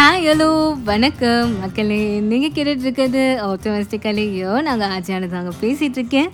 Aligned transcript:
Hi 0.00 0.26
hello 0.26 0.46
வணக்கம். 0.84 1.48
மக்களே 1.60 1.98
நீங்கள் 2.28 2.52
கேட்டுட்ருக்கிறது 2.54 3.22
ஆப்டமிஸ்டிக்கலையோ 3.46 4.52
நாங்கள் 4.66 4.92
ஆச்சியான 4.94 5.28
தாங்க 5.30 5.50
பேசிகிட்ருக்கேன் 5.60 6.30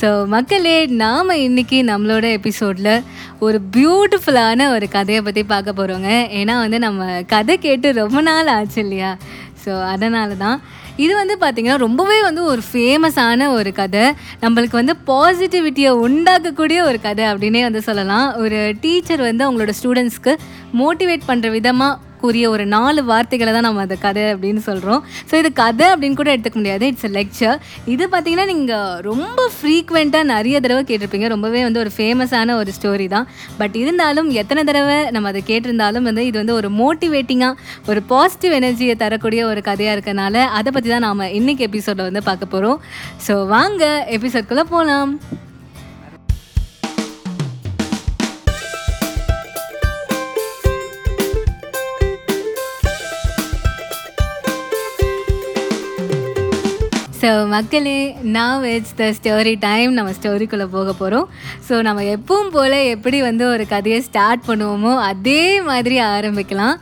ஸோ 0.00 0.08
மக்களே 0.26 0.86
நாம் 1.02 1.30
இன்றைக்கி 1.44 1.78
நம்மளோட 1.90 2.24
எபிசோடில் 2.38 2.90
ஒரு 3.38 3.58
பியூட்டிஃபுல்லான 3.76 4.66
ஒரு 4.72 4.88
கதையை 4.88 5.20
பற்றி 5.22 5.42
பார்க்க 5.44 5.76
போகிறோங்க 5.78 6.08
ஏன்னா 6.40 6.56
வந்து 6.58 6.78
நம்ம 6.78 7.20
கதை 7.34 7.56
கேட்டு 7.58 7.92
ரொம்ப 7.92 8.20
நாள் 8.20 8.50
ஆச்சு 8.56 8.80
இல்லையா? 8.82 9.16
ஸோ 9.64 9.84
அதனால 9.84 10.34
தான் 10.34 10.58
இது 10.96 11.12
வந்து 11.14 11.36
பார்த்திங்கன்னா 11.40 11.76
ரொம்பவே 11.76 12.18
வந்து 12.22 12.44
ஒரு 12.44 12.62
ஃபேமஸான 12.72 13.48
ஒரு 13.52 13.72
கதை. 13.72 14.04
நம்மளுக்கு 14.42 14.80
வந்து 14.82 14.96
பாசிட்டிவிட்டியை 15.06 15.92
உண்டாக்கக்கூடிய 16.06 16.80
ஒரு 16.82 17.00
கதை 17.00 17.24
அப்படின்னே 17.24 17.62
வந்து 17.62 17.82
சொல்லலாம். 17.82 18.36
ஒரு 18.36 18.74
டீச்சர் 18.80 19.22
வந்து 19.28 19.46
அவங்களோட 19.46 19.74
ஸ்டூடெண்ட்ஸ்க்கு 19.82 20.34
மோட்டிவேட் 20.82 21.28
பண்ணுற 21.28 21.50
விதமாக 21.50 22.05
கூறிய 22.26 22.46
ஒரு 22.56 22.66
நாலு 22.76 23.00
வார்த்தைகளை 23.10 23.50
தான் 23.56 23.66
நம்ம 23.68 23.82
அந்த 23.86 23.98
கதை 24.06 24.24
அப்படின்னு 24.34 24.62
சொல்கிறோம் 24.68 25.00
ஸோ 25.30 25.34
இது 25.42 25.50
கதை 25.62 25.86
அப்படின்னு 25.94 26.18
கூட 26.20 26.30
எடுத்துக்க 26.34 26.58
முடியாது. 26.60 26.84
இட்ஸ் 26.92 27.06
எ 27.08 27.12
லெக்சர் 27.18 27.56
இது 27.94 28.04
பார்த்தீங்கன்னா 28.12 28.46
நீங்கள் 28.52 29.00
ரொம்ப 29.08 29.40
ஃப்ரீக்வெண்ட்டாக 29.56 30.30
நிறைய 30.34 30.56
தடவை 30.64 30.82
கேட்டிருப்பீங்க. 30.90 31.28
ரொம்பவே 31.34 31.60
வந்து 31.66 31.82
ஒரு 31.84 31.92
ஃபேமஸான 31.96 32.56
ஒரு 32.62 32.70
ஸ்டோரி 32.78 33.06
தான். 33.14 33.26
பட் 33.60 33.76
இருந்தாலும் 33.82 34.28
எத்தனை 34.42 34.62
தடவை 34.70 34.98
நம்ம 35.16 35.32
அதை 35.32 35.42
கேட்டிருந்தாலும் 35.50 36.08
வந்து 36.10 36.24
இது 36.30 36.36
வந்து 36.42 36.58
ஒரு 36.60 36.70
மோட்டிவேட்டிங்காக 36.80 37.54
ஒரு 37.92 38.02
பாசிட்டிவ் 38.12 38.56
எனர்ஜியை 38.60 38.96
தரக்கூடிய 39.04 39.42
ஒரு 39.52 39.62
கதையாக 39.70 39.96
இருக்கனால 39.98 40.44
அதை 40.58 40.72
பற்றி 40.76 40.90
தான் 40.94 41.06
நாம் 41.08 41.24
இன்றைக்கி 41.40 41.64
எபிசோடில் 41.68 42.08
வந்து 42.08 42.22
பார்க்க 42.30 42.54
போகிறோம் 42.54 42.78
ஸோ 43.26 43.34
வாங்க 43.54 43.84
எபிசோட்குள்ளே 44.18 44.66
போகலாம் 44.74 45.12
ஸோ 57.26 57.32
மக்களே 57.52 58.00
நான் 58.34 58.64
இட்ஸ் 58.72 58.92
த 58.98 59.04
ஸ்டோரி 59.16 59.52
டைம் 59.64 59.92
நம்ம 59.96 60.10
ஸ்டோரிக்குள்ளே 60.16 60.66
போக 60.74 60.90
போகிறோம் 60.98 61.24
ஸோ 61.68 61.74
நம்ம 61.86 62.02
எப்பவும் 62.16 62.50
போல் 62.56 62.76
எப்படி 62.92 63.18
வந்து 63.26 63.44
ஒரு 63.54 63.64
கதையை 63.72 63.98
ஸ்டார்ட் 64.08 64.42
பண்ணுவோமோ 64.48 64.92
அதே 65.08 65.40
மாதிரி 65.68 65.96
ஆரம்பிக்கலாம். 66.10 66.76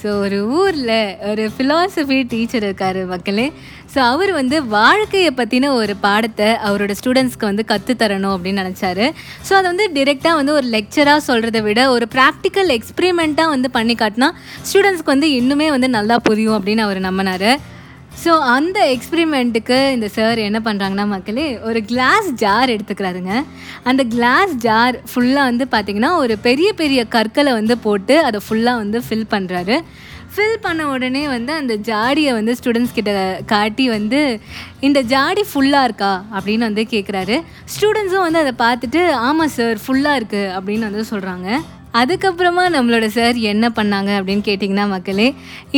ஸோ 0.00 0.06
ஒரு 0.24 0.38
ஊரில் 0.60 0.96
ஒரு 1.30 1.44
ஃபிலாசபி 1.56 2.18
டீச்சர் 2.32 2.64
இருக்கார் 2.68 2.98
மக்களே. 3.12 3.46
ஸோ 3.92 3.98
அவர் 4.12 4.32
வந்து 4.40 4.56
வாழ்க்கையை 4.78 5.30
பற்றின 5.40 5.70
ஒரு 5.80 5.94
பாடத்தை 6.06 6.48
அவரோட 6.68 6.94
ஸ்டூடெண்ட்ஸ்க்கு 7.00 7.50
வந்து 7.50 7.66
கற்றுத்தரணும் 7.72 8.34
அப்படின்னு 8.36 8.64
நினச்சாரு. 8.64 9.06
ஸோ 9.48 9.54
அதை 9.58 9.66
வந்து 9.72 9.86
டிரெக்டாக 9.98 10.40
வந்து 10.40 10.56
ஒரு 10.58 10.68
லெக்சராக 10.76 11.22
சொல்கிறத 11.28 11.62
விட 11.68 11.84
ஒரு 11.96 12.08
ப்ராக்டிக்கல் 12.16 12.72
எக்ஸ்பிரிமெண்ட்டாக 12.78 13.54
வந்து 13.54 13.70
பண்ணி 13.78 13.96
காட்டினா 14.02 14.30
ஸ்டூடெண்ட்ஸ்க்கு 14.70 15.14
வந்து 15.16 15.30
இன்னுமே 15.40 15.70
வந்து 15.76 15.90
நல்லா 15.98 16.18
புரியும் 16.28 16.58
அப்படின்னு 16.58 16.86
அவர் 16.88 17.00
நம்பினார். 17.08 17.48
ஸோ 18.22 18.38
அந்த 18.38 18.96
எக்ஸ்பிரிமெண்ட்டுக்கு 18.96 19.90
இந்த 19.92 20.08
சார் 20.08 20.38
என்ன 20.38 20.60
பண்ணுறாங்கன்னா 20.64 21.06
மக்களே 21.06 21.58
ஒரு 21.58 21.84
கிளாஸ் 21.84 22.32
ஜார் 22.32 22.68
எடுத்துக்கிறாருங்க. 22.68 23.44
அந்த 23.82 24.04
கிளாஸ் 24.04 24.54
ஜார் 24.56 25.00
ஃபுல்லாக 25.14 25.50
வந்து 25.50 25.66
பார்த்திங்கன்னா 25.70 26.16
ஒரு 26.16 26.38
பெரிய 26.38 26.72
பெரிய 26.72 27.04
கற்களை 27.04 27.52
வந்து 27.52 27.78
போட்டு 27.78 28.24
அதை 28.24 28.40
ஃபுல்லாக 28.48 28.76
வந்து 28.76 29.02
ஃபில் 29.08 29.26
பண்ணுறாரு 29.30 29.80
ஃபில் 30.36 30.58
பண்ண 30.60 30.86
உடனே 30.86 31.28
வந்து 31.28 31.52
அந்த 31.52 31.74
ஜாடியை 31.74 32.32
வந்து 32.32 32.56
ஸ்டூடெண்ட்ஸ் 32.62 32.94
கிட்ட 32.94 33.40
காட்டி 33.46 33.88
வந்து 33.88 34.40
இந்த 34.80 35.00
ஜாடி 35.02 35.44
ஃபுல்லாக 35.54 35.84
இருக்கா? 35.84 36.24
அப்படின்னு 36.32 36.58
வந்து 36.58 36.86
கேட்குறாரு 36.90 37.42
ஸ்டூடெண்ட்ஸும் 37.74 38.26
வந்து 38.30 38.38
அதை 38.38 38.54
பார்த்துட்டு 38.58 39.12
ஆமாம் 39.12 39.48
சார் 39.48 39.78
ஃபுல்லாக 39.86 40.20
இருக்குது 40.20 40.52
அப்படின்னு 40.56 40.78
வந்து 40.78 41.04
சொல்கிறாங்க 41.10 41.60
அதுக்கப்புறமா 42.00 42.64
நம்மளோட 42.74 43.06
சார் 43.16 43.36
என்ன 43.50 43.66
பண்ணாங்க 43.78 44.10
அப்படின்னு 44.18 44.44
கேட்டிங்கன்னா 44.48 44.86
மக்களே 44.92 45.26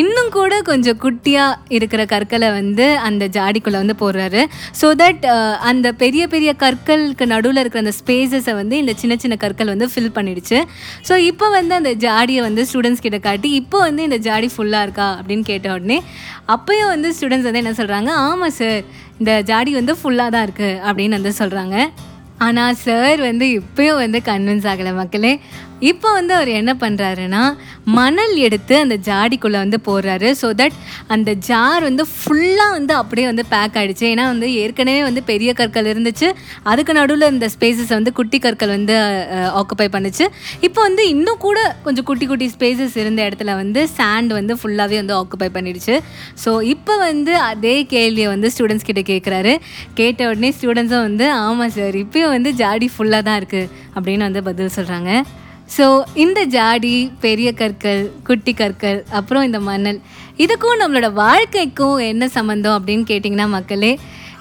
இன்னும் 0.02 0.30
கூட 0.36 0.52
கொஞ்சம் 0.70 0.98
குட்டியாக 1.04 1.58
இருக்கிற 1.76 2.02
கற்களை 2.12 2.48
வந்து 2.58 2.86
அந்த 3.08 3.24
ஜாடிக்குள்ளே 3.36 3.78
வந்து 3.82 3.96
போடுறாரு. 4.02 4.42
ஸோ 4.80 4.88
தட் 5.02 5.24
அந்த 5.70 5.86
பெரிய 6.02 6.22
பெரிய 6.34 6.52
கற்களுக்கு 6.64 7.26
நடுவில் 7.34 7.62
இருக்கிற 7.62 7.82
அந்த 7.84 7.94
ஸ்பேசஸை 8.00 8.54
வந்து 8.60 8.76
இந்த 8.82 8.94
சின்ன 9.02 9.16
சின்ன 9.24 9.38
கற்கள் 9.44 9.72
வந்து 9.74 9.88
ஃபில் 9.94 10.14
பண்ணிடுச்சு. 10.18 10.60
ஸோ 11.10 11.16
இப்போ 11.30 11.48
வந்து 11.58 11.74
அந்த 11.80 11.92
ஜாடியை 12.06 12.42
வந்து 12.48 12.64
ஸ்டூடெண்ட்ஸ் 12.70 13.04
கிட்ட 13.06 13.20
காட்டி 13.28 13.50
இப்போ 13.60 13.80
வந்து 13.88 14.02
இந்த 14.08 14.20
ஜாடி 14.28 14.50
ஃபுல்லாக 14.56 14.86
இருக்கா 14.88 15.08
அப்படின்னு 15.20 15.46
கேட்ட 15.52 15.68
உடனே 15.76 16.00
அப்போயும் 16.56 16.92
வந்து 16.94 17.10
ஸ்டூடெண்ட்ஸ் 17.18 17.48
வந்து 17.50 17.64
என்ன 17.64 17.76
சொல்கிறாங்க 17.82 18.10
ஆமாம் 18.26 18.56
சார் 18.60 18.82
இந்த 19.20 19.32
ஜாடி 19.50 19.70
வந்து 19.80 19.92
ஃபுல்லாக 20.00 20.34
தான் 20.34 20.44
இருக்குது 20.46 20.80
அப்படின்னு 20.88 21.18
வந்து 21.18 21.32
சொல்கிறாங்க 21.42 21.76
ஆனால் 22.46 22.74
சார் 22.82 23.20
வந்து 23.28 23.46
இப்போயும் 23.58 24.00
வந்து 24.02 24.18
கன்வின்ஸ் 24.26 24.66
ஆகலை 24.72 24.90
மக்களே. 24.98 25.30
இப்போ 25.90 26.08
வந்து 26.18 26.32
அவர் 26.36 26.50
என்ன 26.60 26.72
பண்ணுறாருன்னா 26.82 27.42
மணல் 27.96 28.34
எடுத்து 28.46 28.74
அந்த 28.84 28.96
ஜாடிக்குள்ளே 29.08 29.58
வந்து 29.64 29.78
போடுறாரு. 29.88 30.28
ஸோ 30.40 30.48
தட் 30.60 30.76
அந்த 31.14 31.30
ஜார் 31.48 31.82
வந்து 31.88 32.04
ஃபுல்லாக 32.12 32.70
வந்து 32.76 32.92
அப்படியே 33.00 33.26
வந்து 33.30 33.44
பேக் 33.52 33.76
ஆகிடுச்சு 33.80 34.06
ஏன்னா 34.12 34.24
வந்து 34.32 34.48
ஏற்கனவே 34.62 35.02
வந்து 35.08 35.22
பெரிய 35.30 35.50
கற்கள் 35.60 35.90
இருந்துச்சு. 35.92 36.28
அதுக்கு 36.72 36.92
நடுவில் 36.98 37.28
இந்த 37.34 37.48
ஸ்பேசஸ் 37.54 37.92
வந்து 37.98 38.12
குட்டி 38.18 38.40
கற்கள் 38.46 38.74
வந்து 38.76 38.96
ஆக்குப்பை 39.60 39.88
பண்ணுச்சு. 39.96 40.26
இப்போ 40.68 40.80
வந்து 40.88 41.04
இன்னும் 41.14 41.40
கூட 41.46 41.58
கொஞ்சம் 41.86 42.08
குட்டி 42.10 42.28
குட்டி 42.32 42.48
ஸ்பேசஸ் 42.56 42.98
இருந்த 43.04 43.20
இடத்துல 43.28 43.54
வந்து 43.62 43.82
சாண்ட் 43.98 44.32
வந்து 44.40 44.56
ஃபுல்லாகவே 44.62 44.98
வந்து 45.02 45.16
ஆக்குப்பை 45.20 45.50
பண்ணிடுச்சு. 45.58 45.96
ஸோ 46.44 46.52
இப்போ 46.74 46.96
வந்து 47.06 47.34
அதே 47.50 47.76
கேள்வியை 47.94 48.28
வந்து 48.34 48.50
ஸ்டூடெண்ட்ஸ் 48.56 48.88
கிட்டே 48.90 49.04
கேட்குறாரு 49.12 49.54
கேட்ட 50.00 50.28
உடனே 50.32 50.50
ஸ்டூடெண்ட்ஸும் 50.58 51.06
வந்து 51.08 51.26
ஆமாம் 51.46 51.74
சார் 51.78 51.96
இப்போயும் 52.04 52.34
வந்து 52.36 52.52
ஜாடி 52.62 52.88
ஃபுல்லாக 52.94 53.26
தான் 53.28 53.40
இருக்குது 53.42 53.70
அப்படின்னு 53.96 54.28
வந்து 54.28 54.42
பதில் 54.48 54.76
சொல்கிறாங்க 54.78 55.12
ஸோ 55.68 55.86
இந்த 56.14 56.40
ஜாடி 56.46 56.94
பெரிய 57.20 57.48
கற்கள் 57.52 58.02
குட்டி 58.22 58.52
கற்கள் 58.52 58.98
அப்புறம் 59.10 59.42
இந்த 59.42 59.58
மணல் 59.60 59.98
இதுக்கும் 60.38 60.80
நம்மளோட 60.80 61.08
வாழ்க்கைக்கும் 61.14 61.96
என்ன 62.04 62.28
சம்மந்தம் 62.28 62.76
அப்படின்னு 62.78 63.04
கேட்டிங்கன்னா 63.08 63.48
மக்களே 63.48 63.92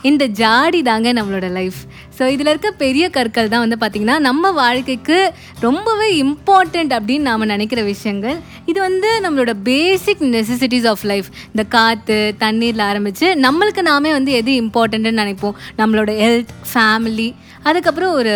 இந்த 0.10 0.24
ஜாடி 0.40 0.80
தாங்க 0.90 1.10
நம்மளோட 1.18 1.48
லைஃப் 1.58 1.80
ஸோ 2.18 2.24
இதில் 2.34 2.50
இருக்க 2.52 2.70
பெரிய 2.84 3.06
கற்கள் 3.16 3.50
தான் 3.54 3.64
வந்து 3.64 3.78
பார்த்திங்கன்னா 3.82 4.18
நம்ம 4.28 4.52
வாழ்க்கைக்கு 4.60 5.18
ரொம்பவே 5.66 6.08
இம்பார்ட்டண்ட் 6.24 6.92
அப்படின்னு 6.98 7.28
நாம் 7.30 7.52
நினைக்கிற 7.54 7.82
விஷயங்கள். 7.94 8.38
இது 8.72 8.80
வந்து 8.88 9.10
நம்மளோட 9.26 9.54
பேசிக் 9.70 10.24
நெசசிட்டிஸ் 10.36 10.88
ஆஃப் 10.92 11.06
லைஃப் 11.12 11.30
இந்த 11.54 11.64
காற்று 11.76 12.20
தண்ணீரில் 12.44 12.86
ஆரம்பித்து 12.90 13.30
நம்மளுக்கு 13.46 13.84
நாமே 13.92 14.12
வந்து 14.18 14.34
எது 14.42 14.54
இம்பார்ட்டண்ட்டுன்னு 14.64 15.24
நினைப்போம். 15.24 15.58
நம்மளோட 15.82 16.14
ஹெல்த் 16.24 16.54
ஃபேமிலி 16.72 17.30
அதுக்கப்புறம் 17.70 18.16
ஒரு 18.20 18.34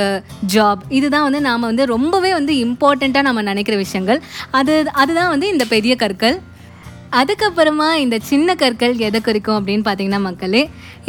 ஜாப் 0.53 0.83
இதுதான் 0.97 1.25
வந்து 1.27 1.41
நாம் 1.47 1.67
வந்து 1.69 1.83
ரொம்பவே 1.95 2.31
வந்து 2.39 2.53
இம்பார்ட்டண்ட்டாக 2.65 3.27
நம்ம 3.27 3.41
நினைக்கிற 3.51 3.75
விஷயங்கள். 3.83 4.21
அது 4.59 4.75
அதுதான் 5.01 5.33
வந்து 5.33 5.47
இந்த 5.55 5.65
பெரிய 5.75 5.95
கற்கள். 6.03 6.37
அதுக்கப்புறமா 7.17 7.87
இந்த 8.01 8.17
சின்ன 8.29 8.55
கற்கள் 8.55 8.99
எதை 9.05 9.19
குறிக்கும் 9.21 9.57
அப்படின்னு 9.59 9.85
பார்த்தீங்கன்னா 9.85 10.19
மக்களே 10.25 10.61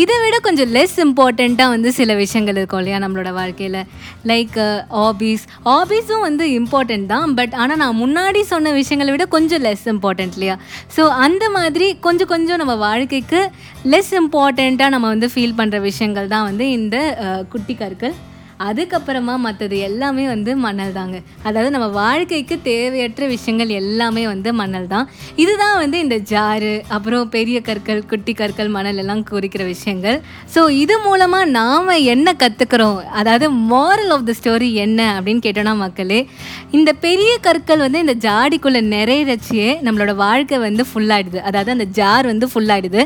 இதை 0.03 0.15
விட 0.23 0.37
கொஞ்சம் 0.47 0.71
லெஸ் 0.77 0.97
இம்பார்ட்டண்ட்டாக 1.05 1.73
வந்து 1.75 1.91
சில 1.99 2.15
விஷயங்கள் 2.15 2.59
இருக்கும் 2.61 2.81
இல்லையா 2.83 2.99
நம்மளோட 3.05 3.31
வாழ்க்கையில்? 3.39 3.81
லைக் 4.31 4.57
ஹாபீஸ் 5.01 5.45
ஹாபீஸும் 5.69 6.25
வந்து 6.29 6.47
இம்பார்ட்டண்ட் 6.61 7.07
தான் 7.07 7.35
பட் 7.41 7.55
ஆனால் 7.55 7.81
நான் 7.83 8.01
முன்னாடி 8.03 8.43
சொன்ன 8.53 8.73
விஷயங்களை 8.73 9.13
விட 9.13 9.27
கொஞ்சம் 9.37 9.63
லெஸ் 9.67 9.87
இம்பார்ட்டண்ட் 9.95 10.37
இல்லையா? 10.39 10.57
ஸோ 10.97 11.05
அந்த 11.27 11.45
மாதிரி 11.51 11.89
கொஞ்சம் 12.09 12.33
கொஞ்சம் 12.35 12.61
நம்ம 12.65 12.77
வாழ்க்கைக்கு 12.87 13.43
லெஸ் 13.95 14.13
இம்பார்ட்டண்ட்டாக 14.23 14.95
நம்ம 14.97 15.09
வந்து 15.09 15.31
ஃபீல் 15.35 15.59
பண்ணுற 15.61 15.81
விஷயங்கள் 15.91 16.33
தான் 16.35 16.49
வந்து 16.51 16.67
இந்த 16.71 16.97
uh, 17.27 17.41
குட்டி 17.55 17.77
கற்கள். 17.77 18.17
அதுக்கப்புறமா 18.69 19.35
மற்றது 19.45 19.77
எல்லாமே 19.89 20.25
வந்து 20.33 20.51
மணல் 20.65 20.95
தாங்க. 20.99 21.17
அதாவது 21.49 21.71
நம்ம 21.75 21.87
வாழ்க்கைக்கு 22.01 22.57
தேவையற்ற 22.69 23.27
விஷயங்கள் 23.35 23.71
எல்லாமே 23.81 24.25
வந்து 24.33 24.51
மணல் 24.61 24.89
தான். 24.95 25.07
இதுதான் 25.43 25.77
வந்து 25.83 25.97
இந்த 26.05 26.17
ஜாரு 26.33 26.73
அப்புறம் 26.97 27.31
பெரிய 27.37 27.59
கற்கள் 27.69 28.03
குட்டி 28.11 28.35
கற்கள் 28.41 28.71
மணல் 28.77 29.01
எல்லாம் 29.03 29.23
குறிக்கிற 29.31 29.65
விஷயங்கள். 29.65 30.19
ஸோ 30.55 30.63
இது 30.83 30.97
மூலமாக 31.07 31.51
நாம் 31.59 31.93
என்ன 32.15 32.35
கற்றுக்குறோம் 32.43 32.99
அதாவது 33.21 33.49
மாரல் 33.73 34.13
ஆஃப் 34.17 34.27
த 34.29 34.35
ஸ்டோரி 34.41 34.71
என்ன 34.85 35.01
அப்படின்னு 35.17 35.45
கேட்டோன்னா 35.47 35.75
மக்களே 35.85 36.21
இந்த 36.79 36.91
பெரிய 37.07 37.33
கற்கள் 37.47 37.85
வந்து 37.85 38.05
இந்த 38.05 38.17
ஜாடிக்குள்ளே 38.27 38.83
நிறையறச்சியே 38.97 39.71
நம்மளோட 39.87 40.13
வாழ்க்கை 40.25 40.59
வந்து 40.67 40.83
ஃபுல்லாகிடுது 40.91 41.41
அதாவது 41.49 41.71
அந்த 41.77 41.87
ஜார் 41.99 42.27
வந்து 42.33 42.47
ஃபுல்லாகிடுது 42.53 43.03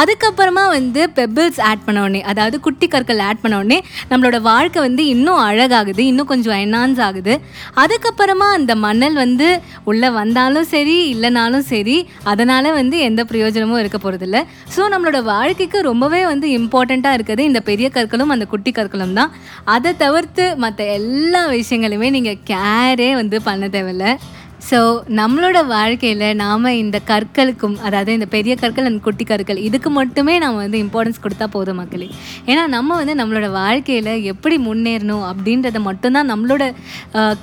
அதுக்கப்புறமா 0.00 0.64
வந்து 0.76 1.02
பெபிள்ஸ் 1.16 1.60
ஆட் 1.68 1.84
பண்ண 1.86 2.04
உடனே 2.06 2.20
அதாவது 2.32 2.56
குட்டி 2.60 2.86
கற்கள் 2.86 3.24
ஆட் 3.28 3.42
பண்ண 3.42 3.56
உடனே 3.62 3.78
நம்மளோட 4.10 4.38
வாழ்க்கை 4.50 4.80
வந்து 4.86 4.95
வந்து 4.96 5.14
இன்னும் 5.14 5.40
அழகாகுது 5.46 6.02
இன்னும் 6.10 6.28
கொஞ்சம் 6.30 6.58
என்ஹான்ஸ் 6.64 7.00
ஆகுது. 7.06 7.32
அதுக்கப்புறமா 7.82 8.46
அந்த 8.58 8.72
மணல் 8.84 9.16
வந்து 9.22 9.48
உள்ளே 9.90 10.08
வந்தாலும் 10.18 10.68
சரி 10.70 10.94
இல்லைனாலும் 11.14 11.64
சரி 11.72 11.96
அதனால் 12.32 12.68
வந்து 12.78 12.96
எந்த 13.08 13.20
பிரயோஜனமும் 13.30 13.80
இருக்க 13.80 13.98
போகிறதில்ல 14.04 14.40
ஸோ 14.74 14.86
நம்மளோட 14.92 15.18
வாழ்க்கைக்கு 15.32 15.80
ரொம்பவே 15.88 16.20
வந்து 16.30 16.46
இம்பார்ட்டண்ட்டாக 16.58 17.18
இருக்குது. 17.18 17.42
இந்த 17.50 17.62
பெரிய 17.68 17.90
கற்களும் 17.96 18.32
அந்த 18.36 18.46
குட்டி 18.52 18.72
கற்களும் 18.78 19.14
தான். 19.20 19.34
அதை 19.74 19.92
தவிர்த்து 20.04 20.46
மற்ற 20.64 20.88
எல்லா 20.98 21.44
விஷயங்களுமே 21.56 22.10
நீங்கள் 22.16 22.40
கேரே 22.52 23.10
வந்து 23.20 23.38
பண்ண 23.50 23.68
தேவையில்லை. 23.76 24.12
ஸோ 24.68 24.78
நம்மளோட 25.18 25.58
வாழ்க்கையில் 25.72 26.24
நாம் 26.42 26.64
இந்த 26.82 26.98
கற்களுக்கும் 27.10 27.74
அதாவது 27.86 28.10
இந்த 28.18 28.26
பெரிய 28.34 28.52
கற்கள் 28.62 28.86
அண்ட் 28.88 29.02
குட்டி 29.06 29.24
கற்கள் 29.30 29.58
இதுக்கு 29.66 29.90
மட்டுமே 29.98 30.34
நம்ம 30.44 30.60
வந்து 30.64 30.78
இம்பார்ட்டன்ஸ் 30.84 31.20
கொடுத்தா 31.24 31.46
போதும் 31.54 31.78
மக்களே. 31.80 32.08
ஏன்னா 32.50 32.62
நம்ம 32.74 32.96
வந்து 33.00 33.14
நம்மளோட 33.20 33.48
வாழ்க்கையில் 33.58 34.10
எப்படி 34.32 34.56
முன்னேறணும் 34.68 35.24
அப்படின்றத 35.30 35.80
மட்டும்தான் 35.88 36.30
நம்மளோட 36.32 36.64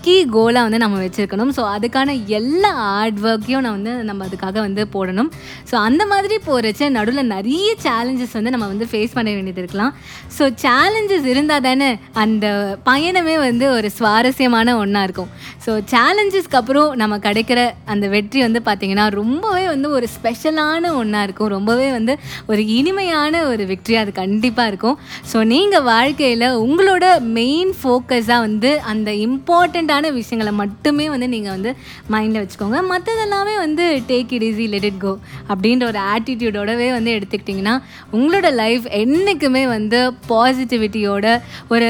கீ 0.05 0.15
கோலாக 0.35 0.65
வந்து 0.67 0.81
நம்ம 0.85 0.99
வச்சுருக்கணும். 1.03 1.53
ஸோ 1.57 1.63
அதுக்கான 1.75 2.15
எல்லா 2.39 2.71
ஹார்ட் 2.79 3.21
ஒர்க்கையும் 3.27 3.63
நான் 3.67 3.77
வந்து 3.77 3.93
நம்ம 4.09 4.27
அதுக்காக 4.29 4.57
வந்து 4.67 4.85
போடணும். 4.95 5.31
ஸோ 5.71 5.75
அந்த 5.87 6.05
மாதிரி 6.13 6.37
போகிறச்ச 6.47 6.89
நடுவில் 6.97 7.31
நிறைய 7.35 7.69
சேலஞ்சஸ் 7.85 8.35
வந்து 8.39 8.55
நம்ம 8.55 8.67
வந்து 8.73 8.89
ஃபேஸ் 8.91 9.15
பண்ண 9.19 9.29
வேண்டியது 9.37 9.63
இருக்கலாம். 9.63 9.93
ஸோ 10.39 10.43
சேலஞ்சஸ் 10.65 11.29
இருந்தால் 11.33 11.65
தானே 11.69 11.91
அந்த 12.25 12.45
பயணமே 12.89 13.37
வந்து 13.47 13.65
ஒரு 13.77 13.89
சுவாரஸ்யமான 13.99 14.77
ஒன்றா 14.83 15.03
இருக்கும். 15.07 15.31
ஸோ 15.67 15.71
சேலஞ்சஸ்க்கு 15.95 16.59
அப்புறம் 16.63 16.89
நம்ம 17.03 17.17
கிடைக்கிற 17.27 17.59
அந்த 17.93 18.05
வெற்றி 18.15 18.39
வந்து 18.45 18.61
பார்த்திங்கன்னா 18.67 19.05
ரொம்பவே 19.19 19.63
வந்து 19.73 19.89
ஒரு 19.97 20.07
ஸ்பெஷலான 20.15 20.91
ஒன்றா 21.01 21.21
இருக்கும். 21.27 21.51
ரொம்பவே 21.57 21.87
வந்து 21.97 22.15
ஒரு 22.51 22.61
இனிமையான 22.77 23.43
ஒரு 23.51 23.63
வெற்றி 23.71 23.95
அது 24.01 24.11
கண்டிப்பாக 24.21 24.71
இருக்கும். 24.71 24.97
ஸோ 25.31 25.37
நீங்கள் 25.53 25.85
வாழ்க்கையில் 25.91 26.47
உங்களோட 26.65 27.05
மெயின் 27.39 27.71
ஃபோக்கஸாக 27.79 28.45
வந்து 28.47 28.71
அந்த 28.93 29.09
இம்பார்ட்டண்ட்டான 29.27 30.11
விஷயங்களை 30.19 30.53
மட்டுமே 30.61 31.07
வந்து 31.15 31.29
நீங்கள் 31.35 31.55
வந்து 31.55 31.71
மைண்டில் 32.15 32.41
வச்சுக்கோங்க. 32.43 32.79
மற்றதெல்லாமே 32.91 33.55
வந்து 33.65 33.85
take 34.11 34.33
it 34.37 34.47
easy 34.49 34.67
let 34.75 34.87
it 34.91 35.01
go 35.05 35.13
அப்படின்ற 35.51 35.85
ஒரு 35.91 36.01
ஆட்டிடியூடோடவே 36.13 36.89
வந்து 36.97 37.11
எடுத்துக்கிட்டிங்கன்னா 37.17 37.75
உங்களோட 38.17 38.47
லைஃப் 38.61 38.85
என்றைக்குமே 39.01 39.63
வந்து 39.75 39.99
பாசிட்டிவிட்டியோட 40.31 41.27
ஒரு 41.73 41.89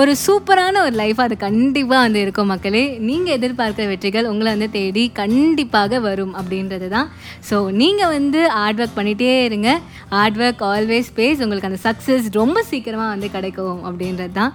ஒரு 0.00 0.12
சூப்பரான 0.22 0.80
ஒரு 0.86 0.94
லைஃப் 1.00 1.20
அது 1.24 1.34
கண்டிப்பாக 1.44 2.00
வந்து 2.06 2.20
இருக்கும் 2.24 2.50
மக்களே. 2.52 2.82
நீங்கள் 3.08 3.34
எதிர்பார்க்குற 3.36 3.84
வெற்றிகள் 3.90 4.28
உங்களை 4.30 4.50
வந்து 4.54 4.68
தேடி 4.74 5.04
கண்டிப்பாக 5.20 6.00
வரும் 6.06 6.34
அப்படின்றது 6.40 6.88
தான். 6.94 7.08
ஸோ 7.48 7.58
நீங்கள் 7.80 8.12
வந்து 8.16 8.40
ஹார்ட் 8.56 8.80
ஒர்க் 8.82 8.98
பண்ணிகிட்டே 8.98 9.30
இருங்க. 9.48 9.70
ஹார்ட் 10.14 10.40
ஒர்க் 10.44 10.62
ஆல்வேஸ் 10.72 11.08
பேஸ் 11.18 11.42
உங்களுக்கு 11.44 11.70
அந்த 11.70 11.80
சக்ஸஸ் 11.88 12.26
ரொம்ப 12.40 12.64
சீக்கிரமாக 12.70 13.14
வந்து 13.14 13.30
கிடைக்கும் 13.36 13.80
அப்படின்றது 13.90 14.34
தான். 14.40 14.52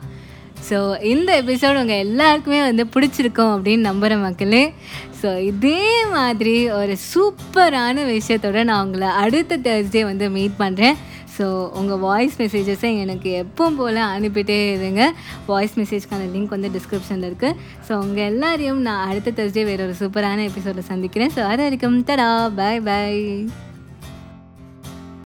ஸோ 0.67 0.79
இந்த 1.13 1.29
எபிசோடு 1.41 1.81
உங்கள் 1.83 2.03
எல்லாருக்குமே 2.07 2.59
வந்து 2.69 2.83
பிடிச்சிருக்கும் 2.95 3.53
அப்படின்னு 3.55 3.87
நம்புகிற 3.89 4.17
மக்களே. 4.27 4.63
ஸோ 5.21 5.29
இதே 5.51 5.85
மாதிரி 6.17 6.55
ஒரு 6.81 6.93
சூப்பரான 7.11 8.03
விஷயத்தோட 8.15 8.59
நான் 8.69 8.83
உங்களை 8.85 9.09
அடுத்த 9.23 9.59
தேர்ஸ்டே 9.67 10.03
வந்து 10.11 10.27
மீட் 10.37 10.61
பண்ணுறேன் 10.61 10.97
ஸோ 11.37 11.45
உங்கள் 11.79 12.01
வாய்ஸ் 12.07 12.37
மெசேஜஸை 12.41 12.91
எனக்கு 13.03 13.29
எப்பவும் 13.43 13.77
போல் 13.79 13.99
அனுப்பிட்டே 14.11 14.59
இருங்க. 14.75 15.01
வாய்ஸ் 15.51 15.75
மெசேஜ்க்கான 15.81 16.27
லிங்க் 16.35 16.55
வந்து 16.55 16.71
டிஸ்கிரிப்ஷனில் 16.77 17.27
இருக்குது 17.29 17.57
ஸோ 17.87 17.93
உங்கள் 18.05 18.29
எல்லாரையும் 18.31 18.81
நான் 18.89 19.07
அடுத்த 19.09 19.35
தேர்ஸ்டே 19.39 19.65
வேறு 19.71 19.87
ஒரு 19.87 19.97
சூப்பரான 20.03 20.45
எபிசோடை 20.51 20.85
சந்திக்கிறேன். 20.93 21.33
ஸோ 21.37 21.43
அது 21.53 21.61
வரைக்கும் 21.67 21.99
தடா 22.11 22.29
பாய் 22.61 22.85
பாய் 22.89 23.19